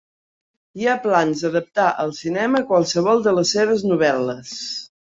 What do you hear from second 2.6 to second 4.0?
qualsevol de les seves